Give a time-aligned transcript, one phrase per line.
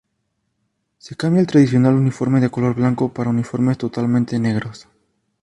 [0.97, 4.87] Se cambia el tradicional uniforme de color blanco, para uniformes totalmente negros.